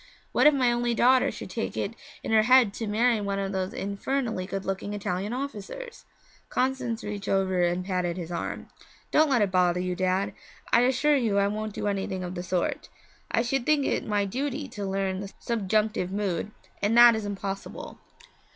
[0.31, 1.93] What if my only daughter should take it
[2.23, 6.05] in her head to marry one of these infernally good looking Italian officers?'
[6.49, 8.67] Constance reached over and patted his arm.
[9.11, 10.33] 'Don't let it bother you, Dad;
[10.73, 12.89] I assure you I won't do anything of the sort.
[13.29, 16.49] I should think it my duty to learn the subjunctive mood,
[16.81, 17.99] and that is impossible.'